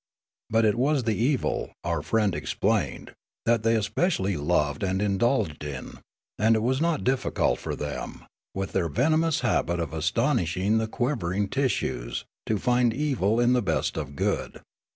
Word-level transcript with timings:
But 0.49 0.65
it 0.65 0.79
was 0.79 1.03
the 1.03 1.13
evil, 1.15 1.73
our 1.83 2.01
friend 2.01 2.33
explained, 2.33 3.13
that 3.45 3.61
they 3.61 3.75
especially 3.75 4.35
loved 4.35 4.81
and 4.81 4.99
indulged 4.99 5.63
in; 5.63 5.99
and 6.39 6.55
it 6.55 6.63
was 6.63 6.81
not 6.81 7.03
difficult 7.03 7.59
for 7.59 7.75
them, 7.75 8.23
with 8.55 8.71
their 8.71 8.89
venomous 8.89 9.41
habit 9.41 9.79
of 9.79 9.91
anatomising 9.93 10.79
the 10.79 10.87
quivering 10.87 11.49
tis 11.49 11.73
sues, 11.75 12.25
to 12.47 12.57
find 12.57 12.95
evil 12.95 13.39
in 13.39 13.53
the 13.53 13.61
best 13.61 13.95
of 13.95 14.15
good. 14.15 14.61